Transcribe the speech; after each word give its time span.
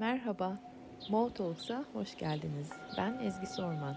Merhaba, 0.00 0.58
Mo 1.10 1.34
Talks'a 1.34 1.84
hoş 1.92 2.18
geldiniz. 2.18 2.70
Ben 2.98 3.18
Ezgi 3.18 3.46
Sorman. 3.46 3.96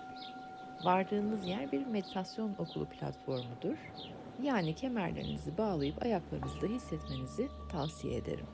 Vardığınız 0.85 1.47
yer 1.47 1.71
bir 1.71 1.85
meditasyon 1.85 2.55
okulu 2.59 2.85
platformudur. 2.89 3.77
Yani 4.43 4.75
kemerlerinizi 4.75 5.57
bağlayıp 5.57 6.03
ayaklarınızda 6.03 6.67
hissetmenizi 6.67 7.47
tavsiye 7.71 8.17
ederim. 8.17 8.45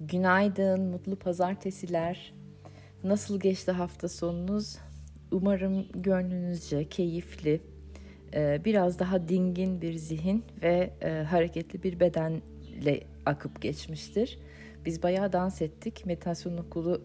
Günaydın, 0.00 0.82
mutlu 0.82 1.18
pazartesiler. 1.18 2.34
Nasıl 3.04 3.40
geçti 3.40 3.72
hafta 3.72 4.08
sonunuz? 4.08 4.89
Umarım 5.32 5.86
gönlünüzce 5.94 6.88
keyifli, 6.88 7.60
e, 8.34 8.64
biraz 8.64 8.98
daha 8.98 9.28
dingin 9.28 9.80
bir 9.80 9.94
zihin 9.94 10.44
ve 10.62 10.90
e, 11.00 11.10
hareketli 11.10 11.82
bir 11.82 12.00
bedenle 12.00 13.00
akıp 13.26 13.62
geçmiştir. 13.62 14.38
Biz 14.84 15.02
bayağı 15.02 15.32
dans 15.32 15.62
ettik. 15.62 16.06
Meditasyon 16.06 16.56
okulu 16.56 17.02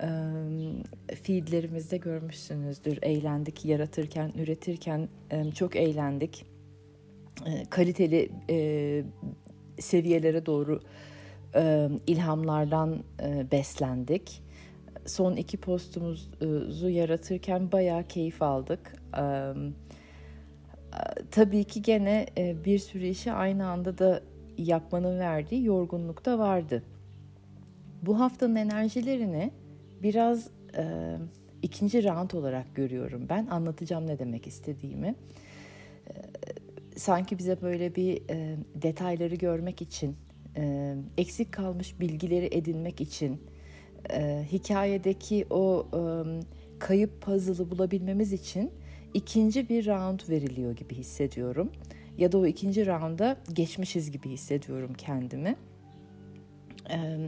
e, 0.00 0.08
feedlerimizde 1.22 1.96
görmüşsünüzdür. 1.96 2.98
Eğlendik, 3.02 3.64
yaratırken, 3.64 4.32
üretirken 4.38 5.08
çok 5.54 5.76
eğlendik. 5.76 6.46
Kaliteli 7.70 8.30
seviyelere 9.78 10.46
doğru 10.46 10.80
ilhamlardan 12.06 13.04
beslendik 13.52 14.42
son 15.06 15.36
iki 15.36 15.56
postumuzu 15.56 16.88
yaratırken 16.88 17.72
bayağı 17.72 18.04
keyif 18.04 18.42
aldık. 18.42 18.96
Tabii 21.30 21.64
ki 21.64 21.82
gene 21.82 22.26
e, 22.38 22.64
bir 22.64 22.78
sürü 22.78 23.06
işi 23.06 23.32
aynı 23.32 23.66
anda 23.66 23.98
da 23.98 24.22
yapmanın 24.58 25.18
verdiği 25.18 25.64
yorgunluk 25.64 26.24
da 26.24 26.38
vardı. 26.38 26.82
Bu 28.02 28.20
haftanın 28.20 28.54
enerjilerini 28.54 29.50
biraz 30.02 30.50
e, 30.76 31.16
ikinci 31.62 32.04
round 32.04 32.30
olarak 32.30 32.74
görüyorum 32.74 33.26
ben. 33.28 33.46
Anlatacağım 33.46 34.06
ne 34.06 34.18
demek 34.18 34.46
istediğimi. 34.46 35.14
E, 36.08 36.12
sanki 36.96 37.38
bize 37.38 37.62
böyle 37.62 37.94
bir 37.94 38.22
detayları 38.74 39.34
görmek 39.34 39.82
için, 39.82 40.16
eksik 41.18 41.52
kalmış 41.52 42.00
bilgileri 42.00 42.48
edinmek 42.52 43.00
için, 43.00 43.40
e, 44.10 44.44
hikayedeki 44.52 45.46
o 45.50 45.86
e, 45.92 46.00
kayıp 46.78 47.22
puzzle'ı 47.22 47.70
bulabilmemiz 47.70 48.32
için 48.32 48.70
ikinci 49.14 49.68
bir 49.68 49.86
round 49.86 50.20
veriliyor 50.28 50.76
gibi 50.76 50.94
hissediyorum. 50.94 51.72
Ya 52.18 52.32
da 52.32 52.38
o 52.38 52.46
ikinci 52.46 52.86
rounda 52.86 53.36
geçmişiz 53.52 54.10
gibi 54.10 54.28
hissediyorum 54.28 54.92
kendimi. 54.98 55.56
E, 56.90 57.18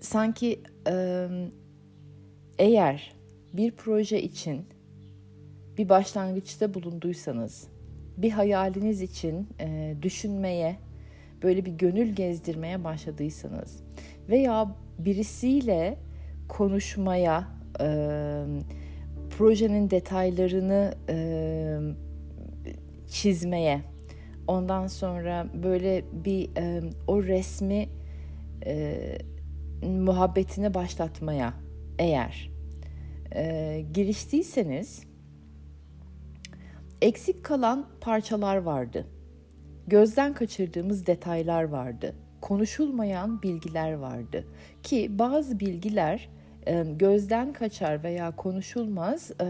sanki 0.00 0.60
e, 0.88 1.26
eğer 2.58 3.14
bir 3.52 3.70
proje 3.70 4.22
için 4.22 4.66
bir 5.78 5.88
başlangıçta 5.88 6.74
bulunduysanız, 6.74 7.68
bir 8.16 8.30
hayaliniz 8.30 9.02
için 9.02 9.48
e, 9.60 9.94
düşünmeye, 10.02 10.76
böyle 11.42 11.64
bir 11.64 11.72
gönül 11.72 12.08
gezdirmeye 12.08 12.84
başladıysanız 12.84 13.82
veya 14.28 14.76
birisiyle 15.04 15.98
konuşmaya, 16.48 17.48
e, 17.80 17.86
projenin 19.30 19.90
detaylarını 19.90 20.94
e, 21.08 21.78
çizmeye, 23.08 23.80
ondan 24.46 24.86
sonra 24.86 25.46
böyle 25.62 26.04
bir 26.12 26.50
e, 26.56 26.82
o 27.06 27.22
resmi 27.22 27.88
e, 28.66 28.98
muhabbetini 29.82 30.74
başlatmaya 30.74 31.54
eğer 31.98 32.50
e, 33.34 33.84
giriştiyseniz 33.94 35.02
eksik 37.02 37.44
kalan 37.44 37.88
parçalar 38.00 38.56
vardı. 38.56 39.06
Gözden 39.86 40.34
kaçırdığımız 40.34 41.06
detaylar 41.06 41.62
vardı 41.62 42.14
konuşulmayan 42.40 43.42
bilgiler 43.42 43.92
vardı 43.92 44.44
ki 44.82 45.18
bazı 45.18 45.60
bilgiler 45.60 46.28
e, 46.66 46.84
gözden 46.98 47.52
kaçar 47.52 48.02
veya 48.04 48.36
konuşulmaz. 48.36 49.30
E, 49.40 49.44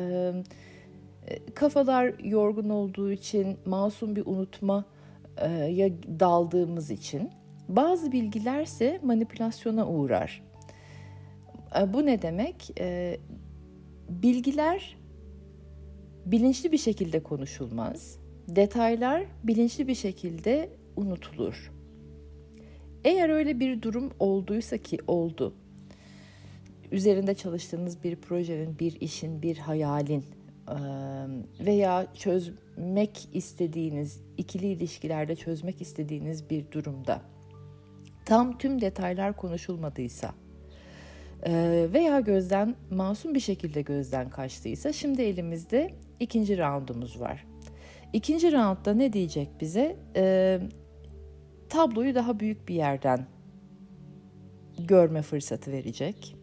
e, 1.27 1.45
kafalar 1.55 2.19
yorgun 2.25 2.69
olduğu 2.69 3.13
için, 3.13 3.59
masum 3.65 4.17
bir 4.17 4.27
unutma 4.27 4.85
ya 5.71 5.91
daldığımız 6.21 6.91
için. 6.91 7.31
Bazı 7.69 8.13
bilgilerse 8.13 9.01
manipülasyona 9.03 9.89
uğrar. 9.89 10.43
Bu 11.87 12.07
ne 12.07 12.23
demek? 12.23 12.75
Bilgiler 14.09 14.97
bilinçli 16.27 16.73
bir 16.73 16.79
şekilde 16.79 17.23
konuşulmaz. 17.23 18.19
Detaylar 18.49 19.25
bilinçli 19.45 19.89
bir 19.89 19.95
şekilde 19.95 20.71
unutulur. 20.97 21.73
Eğer 23.05 23.29
öyle 23.29 23.61
bir 23.61 23.83
durum 23.83 24.11
olduysa 24.19 24.79
ki 24.79 24.99
oldu. 25.07 25.55
Üzerinde 26.93 27.35
çalıştığınız 27.35 28.05
bir 28.05 28.17
projenin, 28.17 28.79
bir 28.79 29.01
işin, 29.01 29.43
bir 29.43 29.57
hayalin 29.57 30.25
veya 31.61 32.07
çözmek 32.15 33.29
istediğiniz, 33.33 34.21
ikili 34.37 34.67
ilişkilerde 34.67 35.37
çözmek 35.37 35.81
istediğiniz 35.81 36.51
bir 36.51 36.71
durumda 36.73 37.23
tam 38.25 38.59
tüm 38.59 38.81
detaylar 38.81 39.37
konuşulmadıysa 39.37 40.35
veya 41.93 42.21
gözden 42.21 42.75
masum 42.91 43.35
bir 43.35 43.41
şekilde 43.41 43.83
gözden 43.83 44.31
kaçtıysa 44.31 44.93
şimdi 44.93 45.23
elimizde 45.23 45.91
ikinci 46.21 46.59
roundumuz 46.59 47.21
var. 47.21 47.47
İkinci 48.13 48.53
roundda 48.53 48.95
ne 48.95 49.13
diyecek 49.13 49.49
bize? 49.61 49.97
Tabloyu 51.71 52.15
daha 52.15 52.41
büyük 52.41 52.69
bir 52.69 52.75
yerden 52.75 53.27
görme 54.79 55.23
fırsatı 55.23 55.73
verecek. 55.73 56.37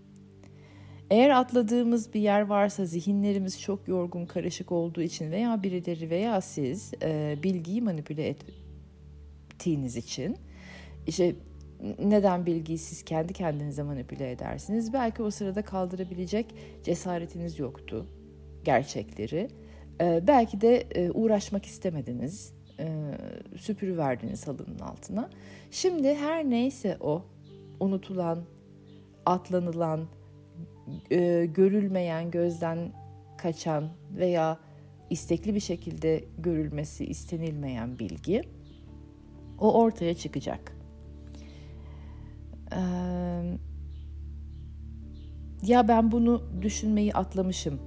Eğer 1.10 1.30
atladığımız 1.30 2.14
bir 2.14 2.20
yer 2.20 2.42
varsa 2.42 2.86
zihinlerimiz 2.86 3.62
çok 3.62 3.88
yorgun, 3.88 4.26
karışık 4.26 4.72
olduğu 4.72 5.02
için 5.02 5.32
veya 5.32 5.64
birileri 5.64 6.10
veya 6.10 6.42
siz 6.42 6.92
e, 7.04 7.38
bilgiyi 7.44 7.82
manipüle 7.82 8.36
ettiğiniz 9.50 9.98
için 9.98 10.38
işte 11.08 11.36
neden 12.00 12.46
bilgiyi 12.46 12.78
siz 12.78 13.04
kendi 13.04 13.34
kendinize 13.34 13.84
manipüle 13.84 14.32
edersiniz? 14.32 14.94
Belki 14.94 15.24
o 15.24 15.32
sırada 15.32 15.62
kaldırabilecek 15.62 16.46
cesaretiniz 16.84 17.60
yoktu 17.60 18.06
gerçekleri. 18.64 19.48
E, 20.02 20.24
belki 20.28 20.62
de 20.62 20.78
e, 20.78 21.12
uğraşmak 21.12 21.66
istemediniz 21.66 22.57
e, 22.80 23.98
verdiniz 23.98 24.48
halının 24.48 24.80
altına. 24.80 25.30
Şimdi 25.72 26.16
her 26.16 26.50
neyse 26.50 26.98
o 27.02 27.26
unutulan, 27.80 28.40
atlanılan, 29.26 30.08
e, 31.12 31.46
görülmeyen, 31.46 32.32
gözden 32.32 32.92
kaçan 33.38 33.90
veya 34.18 34.60
istekli 35.10 35.56
bir 35.56 35.60
şekilde 35.60 36.24
görülmesi 36.38 37.06
istenilmeyen 37.06 38.00
bilgi 38.00 38.42
o 39.60 39.74
ortaya 39.74 40.14
çıkacak. 40.14 40.78
Ee, 42.72 42.80
ya 45.64 45.88
ben 45.88 46.12
bunu 46.12 46.44
düşünmeyi 46.62 47.14
atlamışım 47.14 47.80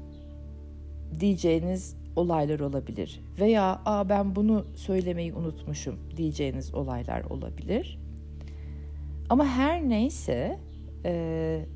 diyeceğiniz 1.20 1.96
olaylar 2.16 2.60
olabilir. 2.60 3.20
Veya 3.40 3.82
Aa, 3.84 4.08
ben 4.08 4.36
bunu 4.36 4.66
söylemeyi 4.74 5.34
unutmuşum 5.34 5.98
diyeceğiniz 6.16 6.74
olaylar 6.74 7.24
olabilir. 7.24 7.98
Ama 9.28 9.46
her 9.46 9.88
neyse 9.88 10.58
e, 11.04 11.66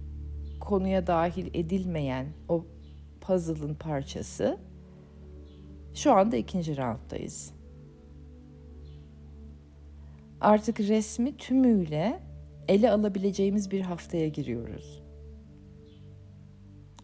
konuya 0.60 1.06
dahil 1.06 1.50
edilmeyen 1.54 2.26
o 2.48 2.64
puzzle'ın 3.20 3.74
parçası 3.74 4.58
şu 5.94 6.12
anda 6.12 6.36
ikinci 6.36 6.76
rounddayız. 6.76 7.54
Artık 10.40 10.80
resmi 10.80 11.36
tümüyle 11.36 12.20
ele 12.68 12.90
alabileceğimiz 12.90 13.70
bir 13.70 13.80
haftaya 13.80 14.28
giriyoruz. 14.28 15.02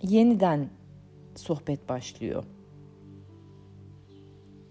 Yeniden 0.03 0.69
sohbet 1.37 1.89
başlıyor 1.89 2.45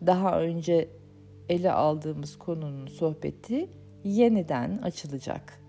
daha 0.06 0.42
önce 0.42 0.90
ele 1.50 1.72
aldığımız 1.72 2.38
konunun 2.38 2.88
sohbeti 2.88 3.70
yeniden 4.04 4.78
açılacak. 4.78 5.60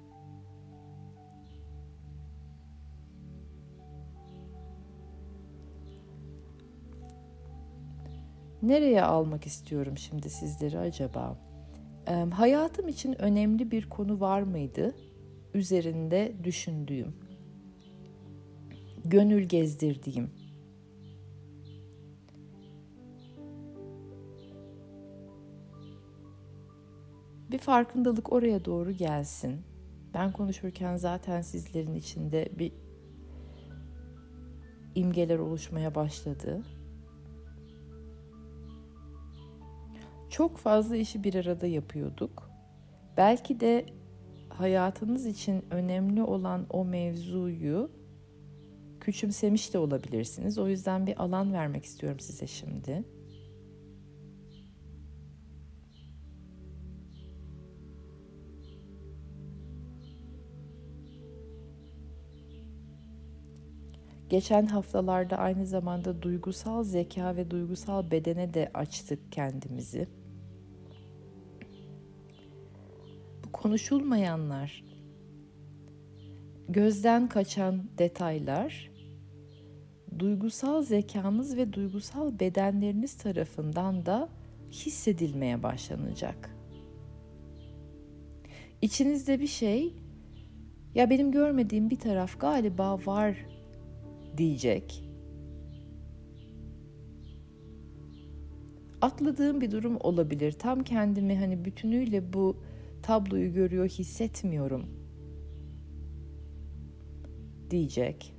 Nereye 8.62 9.02
almak 9.02 9.46
istiyorum 9.46 9.98
şimdi 9.98 10.30
sizleri 10.30 10.78
acaba? 10.78 11.38
E, 12.08 12.12
hayatım 12.12 12.88
için 12.88 13.22
önemli 13.22 13.70
bir 13.70 13.88
konu 13.88 14.20
var 14.20 14.42
mıydı? 14.42 14.94
Üzerinde 15.54 16.32
düşündüğüm, 16.44 17.14
gönül 19.04 19.42
gezdirdiğim, 19.42 20.30
farkındalık 27.60 28.32
oraya 28.32 28.64
doğru 28.64 28.92
gelsin. 28.92 29.60
Ben 30.14 30.32
konuşurken 30.32 30.96
zaten 30.96 31.42
sizlerin 31.42 31.94
içinde 31.94 32.48
bir 32.58 32.72
imgeler 34.94 35.38
oluşmaya 35.38 35.94
başladı. 35.94 36.62
Çok 40.30 40.58
fazla 40.58 40.96
işi 40.96 41.24
bir 41.24 41.34
arada 41.34 41.66
yapıyorduk. 41.66 42.50
Belki 43.16 43.60
de 43.60 43.86
hayatınız 44.48 45.26
için 45.26 45.64
önemli 45.70 46.22
olan 46.22 46.66
o 46.70 46.84
mevzuyu 46.84 47.90
küçümsemiş 49.00 49.74
de 49.74 49.78
olabilirsiniz. 49.78 50.58
O 50.58 50.68
yüzden 50.68 51.06
bir 51.06 51.22
alan 51.22 51.52
vermek 51.52 51.84
istiyorum 51.84 52.20
size 52.20 52.46
şimdi. 52.46 53.04
Geçen 64.30 64.66
haftalarda 64.66 65.36
aynı 65.36 65.66
zamanda 65.66 66.22
duygusal 66.22 66.82
zeka 66.84 67.36
ve 67.36 67.50
duygusal 67.50 68.10
bedene 68.10 68.54
de 68.54 68.70
açtık 68.74 69.32
kendimizi. 69.32 70.08
Bu 73.44 73.52
konuşulmayanlar, 73.52 74.84
gözden 76.68 77.28
kaçan 77.28 77.84
detaylar 77.98 78.90
duygusal 80.18 80.82
zekanız 80.82 81.56
ve 81.56 81.72
duygusal 81.72 82.40
bedenleriniz 82.40 83.18
tarafından 83.18 84.06
da 84.06 84.28
hissedilmeye 84.70 85.62
başlanacak. 85.62 86.56
İçinizde 88.82 89.40
bir 89.40 89.46
şey 89.46 89.94
ya 90.94 91.10
benim 91.10 91.32
görmediğim 91.32 91.90
bir 91.90 91.98
taraf 91.98 92.40
galiba 92.40 92.98
var 93.06 93.36
diyecek. 94.36 95.04
Atladığım 99.00 99.60
bir 99.60 99.70
durum 99.70 99.96
olabilir. 100.00 100.52
Tam 100.52 100.82
kendimi 100.82 101.38
hani 101.38 101.64
bütünüyle 101.64 102.32
bu 102.32 102.56
tabloyu 103.02 103.52
görüyor 103.52 103.88
hissetmiyorum 103.88 104.86
diyecek. 107.70 108.34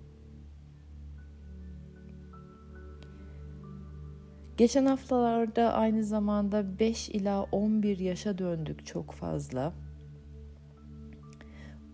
Geçen 4.57 4.85
haftalarda 4.85 5.73
aynı 5.73 6.03
zamanda 6.03 6.79
5 6.79 7.09
ila 7.09 7.43
11 7.43 7.99
yaşa 7.99 8.37
döndük 8.37 8.85
çok 8.85 9.11
fazla. 9.11 9.73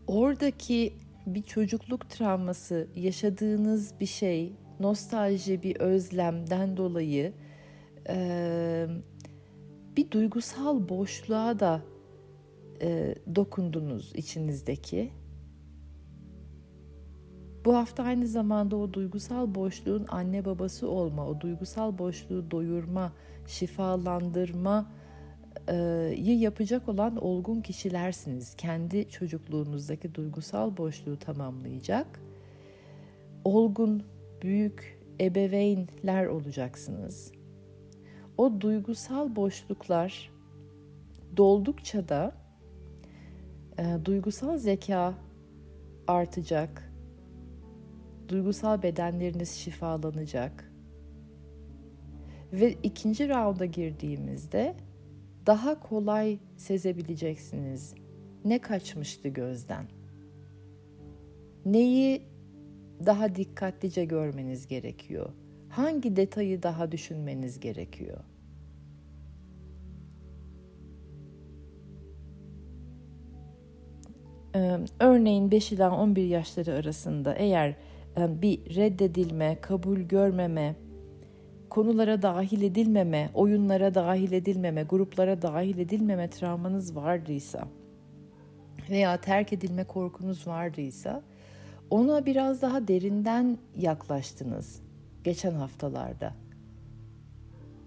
Oradaki 0.07 0.93
bir 1.27 1.41
çocukluk 1.41 2.09
travması, 2.09 2.87
yaşadığınız 2.95 3.99
bir 3.99 4.05
şey, 4.05 4.53
nostalji, 4.79 5.63
bir 5.63 5.75
özlemden 5.75 6.77
dolayı 6.77 7.33
e, 8.09 8.87
bir 9.97 10.11
duygusal 10.11 10.89
boşluğa 10.89 11.59
da 11.59 11.81
e, 12.81 13.15
dokundunuz 13.35 14.15
içinizdeki. 14.15 15.11
Bu 17.65 17.75
hafta 17.75 18.03
aynı 18.03 18.27
zamanda 18.27 18.75
o 18.75 18.93
duygusal 18.93 19.55
boşluğun 19.55 20.05
anne 20.09 20.45
babası 20.45 20.89
olma, 20.89 21.27
o 21.27 21.41
duygusal 21.41 21.97
boşluğu 21.97 22.51
doyurma, 22.51 23.13
şifalandırma 23.47 24.91
yi 26.17 26.39
yapacak 26.39 26.89
olan 26.89 27.23
olgun 27.23 27.61
kişilersiniz. 27.61 28.55
Kendi 28.55 29.09
çocukluğunuzdaki 29.09 30.15
duygusal 30.15 30.77
boşluğu 30.77 31.19
tamamlayacak 31.19 32.19
olgun, 33.47 34.03
büyük 34.41 34.99
ebeveynler 35.21 36.25
olacaksınız. 36.25 37.31
O 38.37 38.61
duygusal 38.61 39.35
boşluklar 39.35 40.31
doldukça 41.37 42.09
da 42.09 42.35
e, 43.79 44.05
duygusal 44.05 44.57
zeka 44.57 45.13
artacak. 46.07 46.93
Duygusal 48.27 48.83
bedenleriniz 48.83 49.51
şifalanacak. 49.51 50.71
Ve 52.53 52.71
ikinci 52.83 53.29
raunda 53.29 53.65
girdiğimizde 53.65 54.75
daha 55.47 55.79
kolay 55.79 56.39
sezebileceksiniz. 56.57 57.95
Ne 58.45 58.61
kaçmıştı 58.61 59.27
gözden? 59.27 59.85
Neyi 61.65 62.21
daha 63.05 63.35
dikkatlice 63.35 64.05
görmeniz 64.05 64.67
gerekiyor? 64.67 65.29
Hangi 65.69 66.15
detayı 66.15 66.63
daha 66.63 66.91
düşünmeniz 66.91 67.59
gerekiyor? 67.59 68.17
Örneğin 74.99 75.51
5 75.51 75.71
ila 75.71 75.97
11 75.97 76.25
yaşları 76.25 76.73
arasında 76.73 77.33
eğer 77.33 77.75
bir 78.17 78.75
reddedilme, 78.75 79.57
kabul 79.61 79.99
görmeme, 79.99 80.75
konulara 81.69 82.21
dahil 82.21 82.61
edilmeme, 82.61 83.29
oyunlara 83.33 83.95
dahil 83.95 84.31
edilmeme, 84.31 84.83
gruplara 84.83 85.41
dahil 85.41 85.77
edilmeme 85.77 86.29
travmanız 86.29 86.95
vardıysa 86.95 87.67
veya 88.89 89.21
terk 89.21 89.53
edilme 89.53 89.83
korkunuz 89.83 90.47
vardıysa 90.47 91.21
ona 91.89 92.25
biraz 92.25 92.61
daha 92.61 92.87
derinden 92.87 93.57
yaklaştınız 93.75 94.81
geçen 95.23 95.53
haftalarda. 95.53 96.33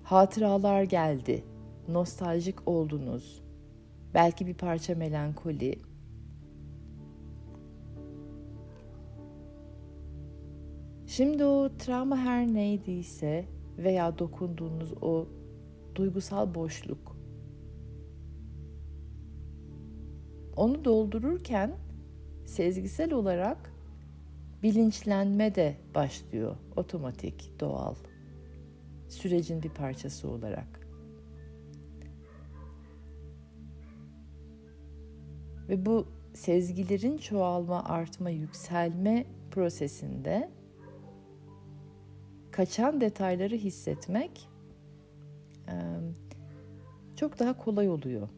Hatıralar 0.02 0.82
geldi, 0.82 1.44
nostaljik 1.88 2.68
oldunuz. 2.68 3.42
Belki 4.14 4.46
bir 4.46 4.54
parça 4.54 4.94
melankoli. 4.94 5.78
Şimdi 11.06 11.44
o 11.44 11.70
travma 11.78 12.16
her 12.16 12.46
neydiyse 12.46 13.44
veya 13.84 14.18
dokunduğunuz 14.18 14.92
o 15.02 15.28
duygusal 15.94 16.54
boşluk. 16.54 17.16
Onu 20.56 20.84
doldururken 20.84 21.72
sezgisel 22.46 23.12
olarak 23.12 23.72
bilinçlenme 24.62 25.54
de 25.54 25.76
başlıyor 25.94 26.56
otomatik, 26.76 27.60
doğal. 27.60 27.94
Sürecin 29.08 29.62
bir 29.62 29.68
parçası 29.68 30.28
olarak. 30.28 30.80
Ve 35.68 35.86
bu 35.86 36.06
sezgilerin 36.34 37.18
çoğalma, 37.18 37.84
artma, 37.84 38.30
yükselme 38.30 39.26
prosesinde 39.50 40.50
kaçan 42.60 43.00
detayları 43.00 43.54
hissetmek 43.54 44.48
çok 47.16 47.38
daha 47.38 47.56
kolay 47.56 47.88
oluyor. 47.88 48.28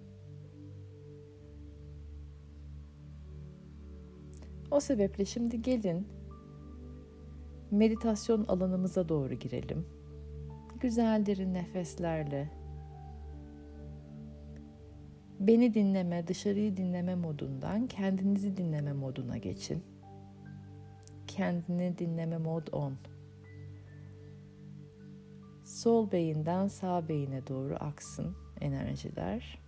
O 4.71 4.81
sebeple 4.81 5.25
şimdi 5.25 5.63
gelin 5.63 6.09
meditasyon 7.71 8.45
alanımıza 8.45 9.09
doğru 9.09 9.35
girelim. 9.35 9.87
Güzel 10.81 11.27
derin 11.27 11.55
nefeslerle 11.55 12.51
beni 15.41 15.75
dinleme, 15.75 16.29
dışarıyı 16.29 16.77
dinleme 16.77 17.15
modundan 17.15 17.87
kendinizi 17.87 18.57
dinleme 18.57 18.93
moduna 18.93 19.37
geçin. 19.37 19.83
Kendini 21.27 21.99
dinleme 21.99 22.39
mod 22.39 22.67
on 22.73 23.12
sol 25.83 26.13
beyinden 26.13 26.67
sağ 26.67 27.09
beyine 27.09 27.47
doğru 27.47 27.75
aksın 27.81 28.37
enerjiler. 28.61 29.59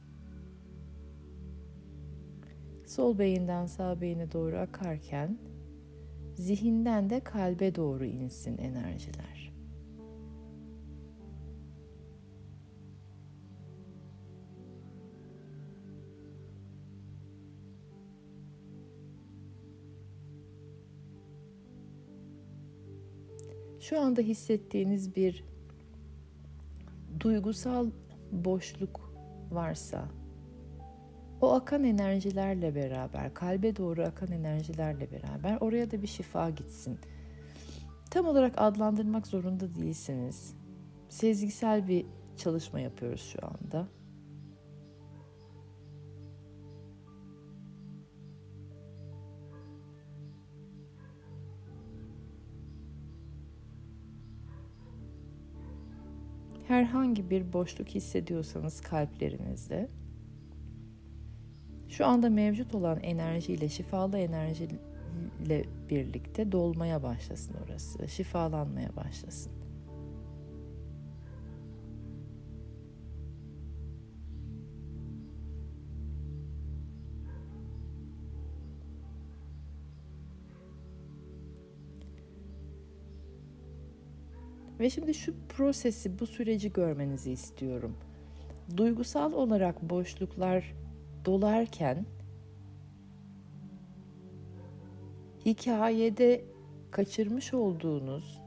Sol 2.87 3.18
beyinden 3.18 3.66
sağ 3.66 4.00
beyine 4.00 4.33
doğru 4.33 4.56
akarken 4.56 5.38
zihinden 6.35 7.11
de 7.11 7.21
kalbe 7.21 7.75
doğru 7.75 8.04
insin 8.04 8.59
enerjiler. 8.59 9.52
Şu 23.80 24.00
anda 24.00 24.21
hissettiğiniz 24.21 25.16
bir 25.16 25.54
duygusal 27.25 27.90
boşluk 28.33 29.00
varsa 29.50 30.09
o 31.40 31.52
akan 31.52 31.85
enerjilerle 31.85 32.75
beraber, 32.75 33.35
kalbe 33.35 33.76
doğru 33.76 34.02
akan 34.02 34.33
enerjilerle 34.33 35.12
beraber 35.12 35.59
oraya 35.61 35.90
da 35.90 36.02
bir 36.02 36.07
şifa 36.07 36.50
gitsin. 36.50 36.99
Tam 38.11 38.26
olarak 38.26 38.54
adlandırmak 38.57 39.26
zorunda 39.26 39.75
değilsiniz. 39.75 40.54
Sezgisel 41.09 41.88
bir 41.88 42.07
çalışma 42.37 42.81
yapıyoruz 42.81 43.23
şu 43.33 43.47
anda. 43.47 43.88
Herhangi 56.68 57.30
bir 57.30 57.52
boşluk 57.52 57.88
hissediyorsanız 57.88 58.80
kalplerinizde 58.80 59.88
şu 61.88 62.06
anda 62.06 62.30
mevcut 62.30 62.75
olan 62.75 63.00
enerjiyle, 63.00 63.68
şifalı 63.68 64.18
enerjiyle 64.18 65.64
birlikte 65.90 66.52
dolmaya 66.52 67.02
başlasın 67.02 67.54
orası, 67.64 68.09
şifalanmaya 68.09 68.97
başlasın. 68.97 69.63
Ve 84.85 84.91
şimdi 84.91 85.14
şu 85.14 85.35
prosesi, 85.49 86.19
bu 86.19 86.26
süreci 86.26 86.73
görmenizi 86.73 87.33
istiyorum. 87.33 87.97
Duygusal 88.76 89.33
olarak 89.33 89.91
boşluklar 89.91 90.75
dolarken 91.25 92.07
hikayede 95.47 96.45
kaçırmış 96.91 97.55
olduğunuz 97.55 98.41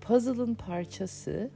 puzzle'ın 0.00 0.54
parçası 0.54 1.50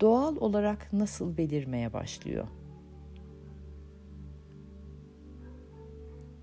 doğal 0.00 0.36
olarak 0.36 0.92
nasıl 0.92 1.36
belirmeye 1.36 1.92
başlıyor? 1.92 2.48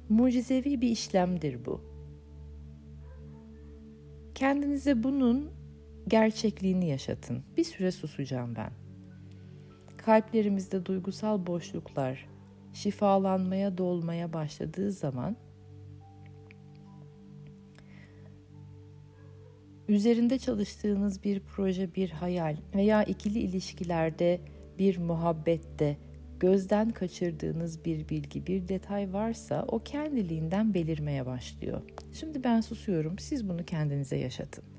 Mucizevi 0.09 0.81
bir 0.81 0.89
işlemdir 0.89 1.65
bu. 1.65 1.96
Kendinize 4.37 5.03
bunun 5.03 5.51
gerçekliğini 6.07 6.87
yaşatın. 6.87 7.43
Bir 7.57 7.63
süre 7.63 7.91
susacağım 7.91 8.55
ben. 8.55 8.71
Kalplerimizde 9.97 10.85
duygusal 10.85 11.47
boşluklar 11.47 12.27
şifalanmaya, 12.73 13.77
dolmaya 13.77 14.33
başladığı 14.33 14.91
zaman 14.91 15.35
üzerinde 19.87 20.39
çalıştığınız 20.39 21.23
bir 21.23 21.39
proje, 21.39 21.95
bir 21.95 22.09
hayal 22.09 22.57
veya 22.75 23.03
ikili 23.03 23.39
ilişkilerde 23.39 24.41
bir 24.79 24.97
muhabbette 24.97 25.97
gözden 26.39 26.89
kaçırdığınız 26.89 27.85
bir 27.85 28.09
bilgi, 28.09 28.47
bir 28.47 28.67
detay 28.67 29.13
varsa 29.13 29.65
o 29.67 29.79
kendiliğinden 29.79 30.73
belirmeye 30.73 31.25
başlıyor. 31.25 31.81
Şimdi 32.13 32.43
ben 32.43 32.61
susuyorum. 32.61 33.19
Siz 33.19 33.49
bunu 33.49 33.65
kendinize 33.65 34.17
yaşatın. 34.17 34.76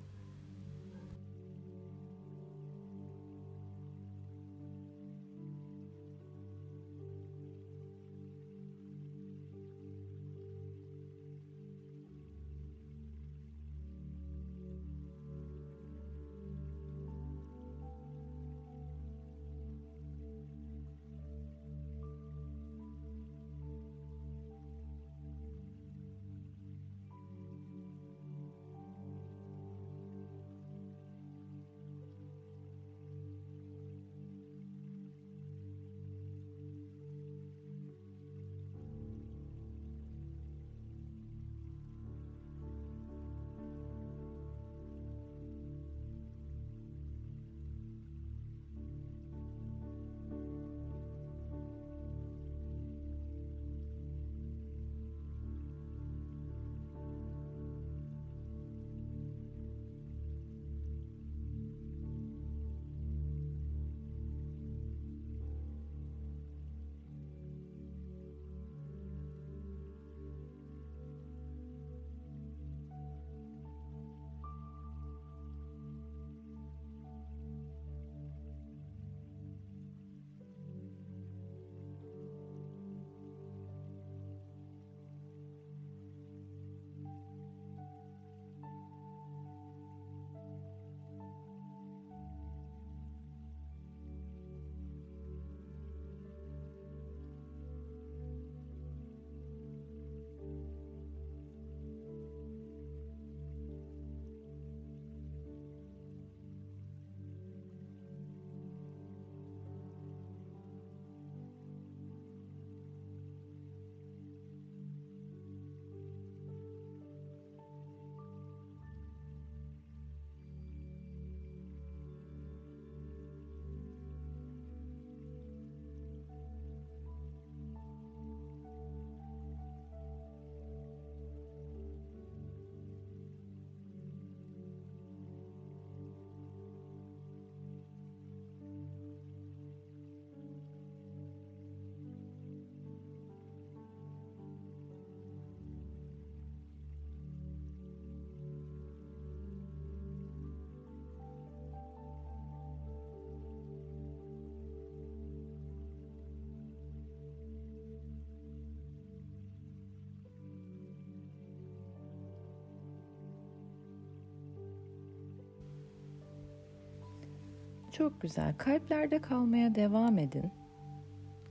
Çok 167.98 168.20
güzel. 168.20 168.54
Kalplerde 168.58 169.18
kalmaya 169.18 169.74
devam 169.74 170.18
edin. 170.18 170.50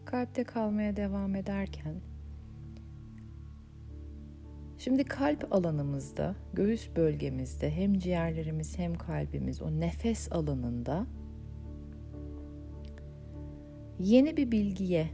Kalpte 0.06 0.44
kalmaya 0.44 0.96
devam 0.96 1.36
ederken 1.36 1.96
Şimdi 4.77 5.04
kalp 5.04 5.54
alanımızda, 5.54 6.36
göğüs 6.54 6.89
bölgemizde 6.96 7.72
hem 7.72 8.00
ciğerlerimiz 8.00 8.77
hem 8.77 8.96
kalbimiz 8.96 9.62
o 9.62 9.72
nefes 9.72 10.32
alanında 10.32 11.08
yeni 14.00 14.38
bir 14.38 14.51
bilgiye, 14.51 15.08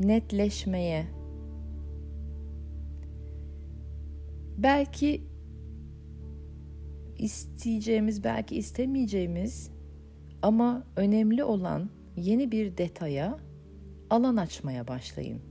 netleşmeye, 0.00 1.06
belki 4.58 5.31
isteyeceğimiz, 7.22 8.24
belki 8.24 8.56
istemeyeceğimiz 8.56 9.70
ama 10.42 10.86
önemli 10.96 11.44
olan 11.44 11.90
yeni 12.16 12.52
bir 12.52 12.76
detaya 12.76 13.38
alan 14.10 14.36
açmaya 14.36 14.88
başlayın. 14.88 15.42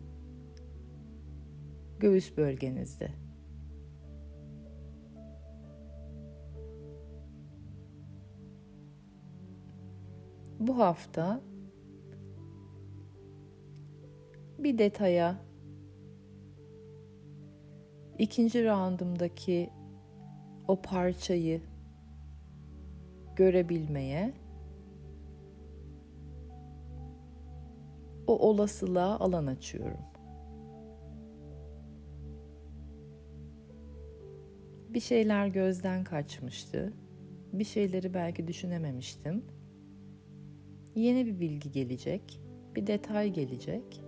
Göğüs 1.99 2.37
bölgenizde. 2.37 3.11
Bu 10.59 10.77
hafta 10.77 11.41
bir 14.59 14.77
detaya 14.77 15.41
ikinci 18.17 18.65
roundumdaki 18.65 19.69
o 20.71 20.81
parçayı 20.81 21.61
görebilmeye 23.35 24.33
o 28.27 28.39
olasılığa 28.39 29.19
alan 29.19 29.47
açıyorum. 29.47 29.99
Bir 34.89 34.99
şeyler 34.99 35.47
gözden 35.47 36.03
kaçmıştı. 36.03 36.93
Bir 37.53 37.63
şeyleri 37.63 38.13
belki 38.13 38.47
düşünememiştim. 38.47 39.45
Yeni 40.95 41.25
bir 41.25 41.39
bilgi 41.39 41.71
gelecek, 41.71 42.41
bir 42.75 42.87
detay 42.87 43.33
gelecek. 43.33 44.03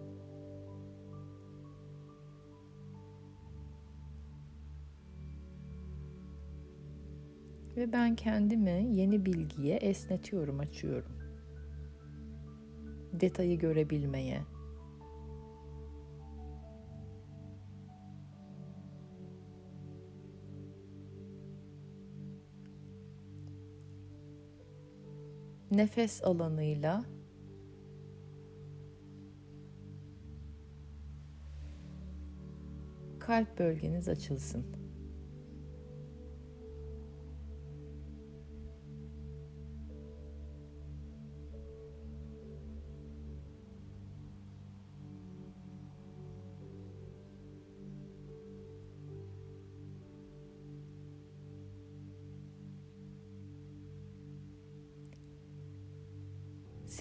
Ve 7.84 7.94
ben 7.94 8.16
kendimi 8.16 8.88
yeni 8.92 9.26
bilgiye 9.26 9.76
esnetiyorum, 9.78 10.60
açıyorum. 10.60 11.12
Detayı 13.14 13.60
görebilmeye. 13.60 14.42
Nefes 25.72 26.24
alanıyla 26.24 27.06
kalp 33.20 33.60
bölgeniz 33.60 34.10
açılsın. 34.10 34.83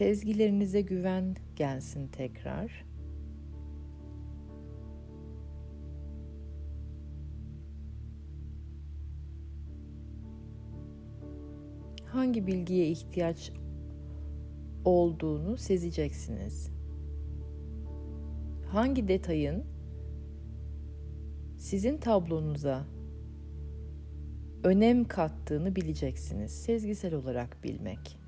Sezgilerinize 0.02 0.80
güven 0.80 1.36
gelsin 1.56 2.08
tekrar. 2.08 2.84
Hangi 12.04 12.46
bilgiye 12.46 12.88
ihtiyaç 12.88 13.52
olduğunu 14.84 15.56
sezeceksiniz. 15.56 16.70
Hangi 18.66 19.08
detayın 19.08 19.64
sizin 21.58 21.98
tablonuza 21.98 22.86
önem 24.64 25.04
kattığını 25.04 25.76
bileceksiniz. 25.76 26.50
Sezgisel 26.50 27.14
olarak 27.14 27.64
bilmek. 27.64 28.21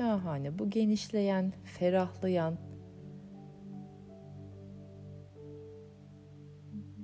Şahane. 0.00 0.58
Bu 0.58 0.70
genişleyen, 0.70 1.52
ferahlayan, 1.64 2.58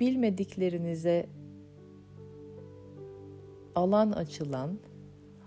bilmediklerinize 0.00 1.26
alan 3.74 4.12
açılan 4.12 4.78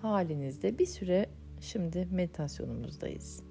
halinizde 0.02 0.80
bir 0.80 0.86
süre 0.86 1.30
şimdi 1.60 2.08
meditasyonumuzdayız. 2.12 3.49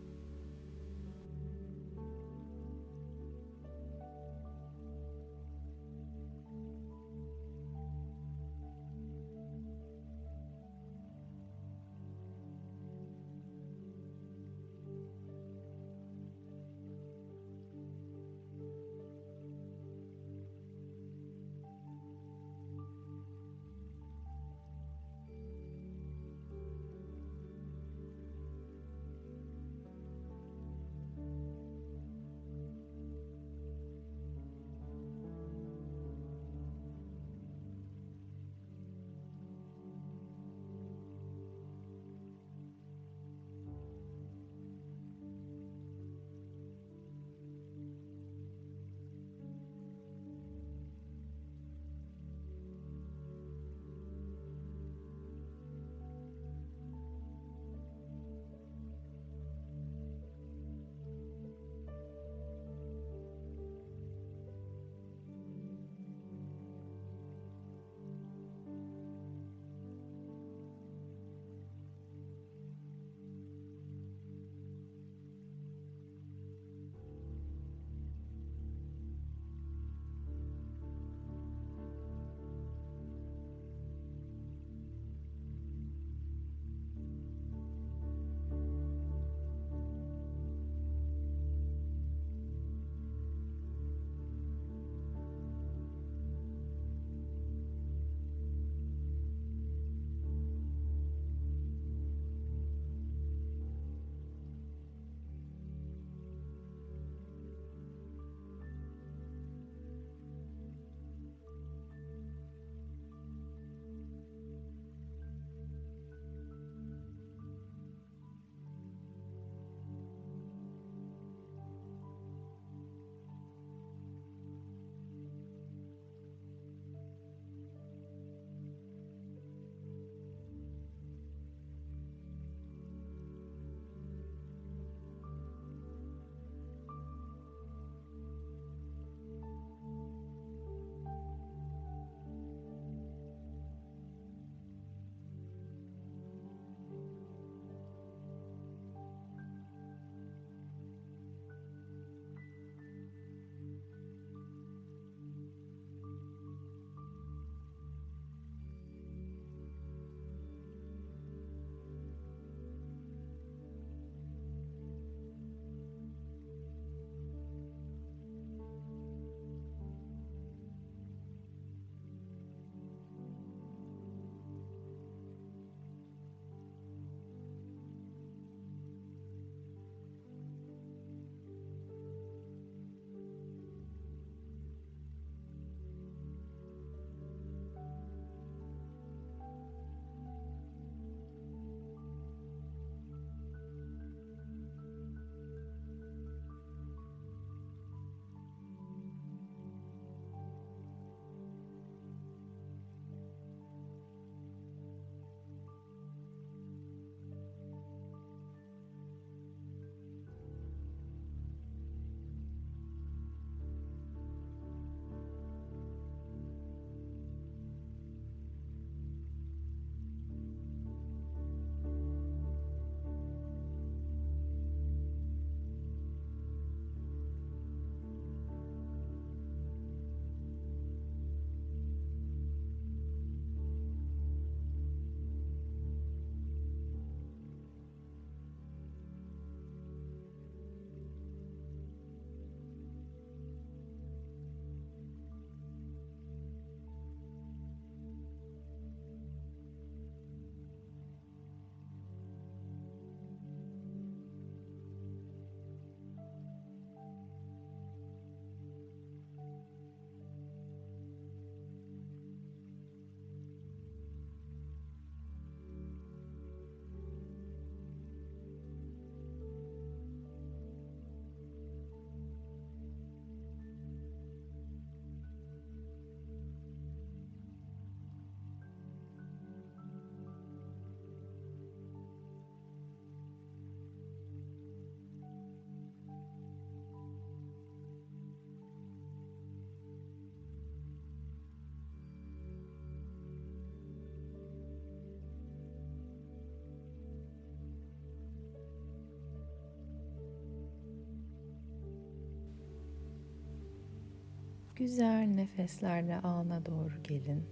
Güzel 304.78 305.26
nefeslerle 305.26 306.16
ana 306.16 306.66
doğru 306.66 307.02
gelin. 307.02 307.42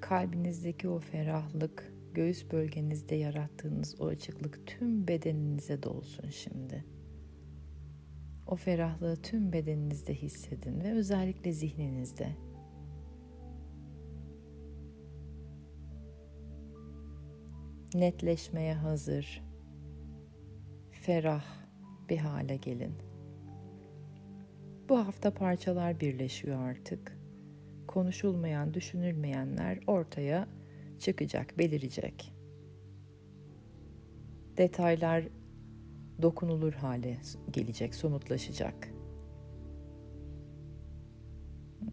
Kalbinizdeki 0.00 0.88
o 0.88 0.98
ferahlık, 0.98 1.94
göğüs 2.14 2.50
bölgenizde 2.52 3.14
yarattığınız 3.14 4.00
o 4.00 4.06
açıklık 4.06 4.66
tüm 4.66 5.08
bedeninize 5.08 5.82
dolsun 5.82 6.28
şimdi. 6.28 6.84
O 8.46 8.56
ferahlığı 8.56 9.16
tüm 9.16 9.52
bedeninizde 9.52 10.14
hissedin 10.14 10.80
ve 10.80 10.92
özellikle 10.92 11.52
zihninizde. 11.52 12.28
Netleşmeye 17.94 18.74
hazır, 18.74 19.42
ferah 20.90 21.44
bir 22.08 22.18
hale 22.18 22.56
gelin. 22.56 23.13
Bu 24.88 24.98
hafta 24.98 25.34
parçalar 25.34 26.00
birleşiyor 26.00 26.60
artık. 26.60 27.18
Konuşulmayan, 27.86 28.74
düşünülmeyenler 28.74 29.78
ortaya 29.86 30.48
çıkacak, 30.98 31.58
belirecek. 31.58 32.32
Detaylar 34.56 35.24
dokunulur 36.22 36.72
hale 36.72 37.16
gelecek, 37.50 37.94
somutlaşacak. 37.94 38.94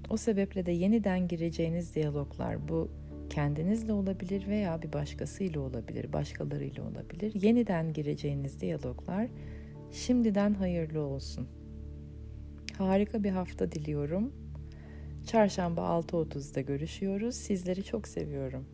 O 0.10 0.18
sebeple 0.18 0.66
de 0.66 0.72
yeniden 0.72 1.28
gireceğiniz 1.28 1.96
diyaloglar 1.96 2.68
bu 2.68 2.92
kendinizle 3.30 3.94
olabilir 3.94 4.48
veya 4.48 4.82
bir 4.82 4.94
başkasıyla 4.94 5.62
olabilir, 5.62 6.14
başkalarıyla 6.14 6.84
olabilir. 6.84 7.42
Yeniden 7.42 7.94
gireceğiniz 7.94 8.62
diyaloglar 8.62 9.28
şimdiden 9.92 10.54
hayırlı 10.54 11.02
olsun. 11.02 11.61
Harika 12.78 13.24
bir 13.24 13.32
hafta 13.32 13.72
diliyorum. 13.72 14.34
Çarşamba 15.28 15.82
6.30'da 15.82 16.62
görüşüyoruz. 16.62 17.36
Sizleri 17.36 17.84
çok 17.84 18.08
seviyorum. 18.08 18.66